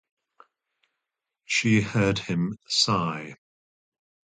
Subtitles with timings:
[1.45, 3.35] She heard him sigh.